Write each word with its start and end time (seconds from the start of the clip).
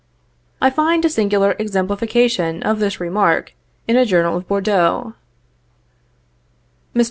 I 0.59 0.71
find 0.71 1.05
a 1.05 1.09
singular 1.11 1.55
exemplification 1.59 2.63
of 2.63 2.79
this 2.79 2.99
remark 2.99 3.53
in 3.87 3.97
a 3.97 4.03
journal 4.05 4.35
of 4.35 4.47
Bordeaux. 4.47 5.13
Mr. 6.95 6.99